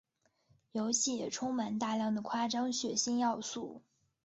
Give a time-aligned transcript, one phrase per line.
[0.71, 3.83] 游戏也充满大量的夸张血腥要素。